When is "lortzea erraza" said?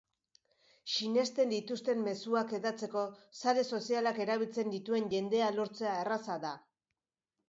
5.59-6.39